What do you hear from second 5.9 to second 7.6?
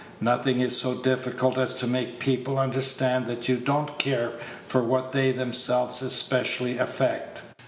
especially affect.